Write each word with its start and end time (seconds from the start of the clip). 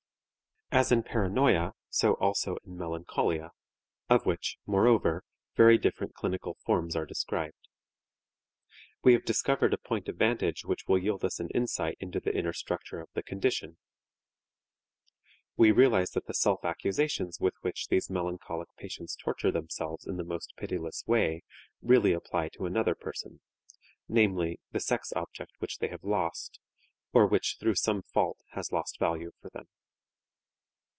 As 0.73 0.89
in 0.89 1.03
paranoia, 1.03 1.73
so 1.89 2.13
also 2.13 2.55
in 2.65 2.77
melancholia, 2.77 3.51
of 4.09 4.25
which, 4.25 4.57
moreover, 4.65 5.21
very 5.57 5.77
different 5.77 6.13
clinical 6.13 6.53
forms 6.65 6.95
are 6.95 7.05
described. 7.05 7.67
We 9.03 9.11
have 9.11 9.25
discovered 9.25 9.73
a 9.73 9.77
point 9.77 10.07
of 10.07 10.15
vantage 10.15 10.63
which 10.63 10.87
will 10.87 10.97
yield 10.97 11.25
us 11.25 11.41
an 11.41 11.49
insight 11.49 11.97
into 11.99 12.21
the 12.21 12.33
inner 12.33 12.53
structure 12.53 13.01
of 13.01 13.09
the 13.13 13.21
condition. 13.21 13.79
We 15.57 15.73
realize 15.73 16.11
that 16.11 16.27
the 16.27 16.33
self 16.33 16.63
accusations 16.63 17.37
with 17.41 17.55
which 17.63 17.87
these 17.89 18.09
melancholic 18.09 18.69
patients 18.77 19.17
torture 19.17 19.51
themselves 19.51 20.07
in 20.07 20.15
the 20.15 20.23
most 20.23 20.53
pitiless 20.55 21.03
way, 21.05 21.43
really 21.81 22.13
apply 22.13 22.47
to 22.53 22.65
another 22.65 22.95
person, 22.95 23.41
namely, 24.07 24.61
the 24.71 24.79
sex 24.79 25.11
object 25.17 25.51
which 25.59 25.79
they 25.79 25.89
have 25.89 26.05
lost, 26.05 26.61
or 27.11 27.27
which 27.27 27.57
through 27.59 27.75
some 27.75 28.03
fault 28.03 28.37
has 28.51 28.71
lost 28.71 28.97
value 28.99 29.31
for 29.41 29.49
them. 29.49 29.67